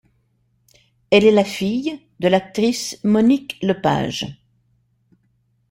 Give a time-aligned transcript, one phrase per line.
[1.11, 4.41] Elle est la fille de l'actrice Monique Lepage.